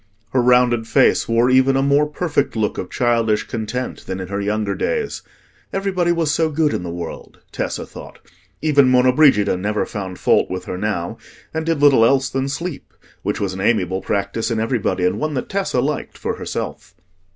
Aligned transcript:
Her 0.31 0.41
rounded 0.41 0.87
face 0.87 1.29
wore 1.29 1.51
even 1.51 1.75
a 1.77 1.83
more 1.83 2.07
perfect 2.07 2.55
look 2.55 2.79
of 2.79 2.89
childish 2.89 3.43
content 3.47 4.07
than 4.07 4.19
in 4.19 4.29
her 4.29 4.41
younger 4.41 4.73
days: 4.73 5.21
everybody 5.71 6.11
was 6.11 6.31
so 6.31 6.49
good 6.49 6.73
in 6.73 6.81
the 6.81 6.89
world, 6.89 7.41
Tessa 7.51 7.85
thought; 7.85 8.17
even 8.63 8.89
Monna 8.89 9.13
Brigida 9.13 9.55
never 9.55 9.85
found 9.85 10.17
fault 10.17 10.49
with 10.49 10.65
her 10.65 10.75
now, 10.75 11.19
and 11.53 11.67
did 11.67 11.83
little 11.83 12.03
else 12.03 12.31
than 12.31 12.49
sleep, 12.49 12.93
which 13.21 13.39
was 13.39 13.53
an 13.53 13.61
amiable 13.61 14.01
practice 14.01 14.49
in 14.49 14.59
everybody, 14.59 15.05
and 15.05 15.19
one 15.19 15.35
that 15.35 15.49
Tessa 15.49 15.79
liked 15.81 16.17
for 16.17 16.37
herself. 16.37 16.95